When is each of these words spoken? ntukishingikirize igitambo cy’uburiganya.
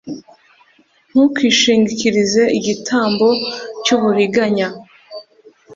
ntukishingikirize 1.09 2.43
igitambo 2.57 3.27
cy’uburiganya. 3.83 4.67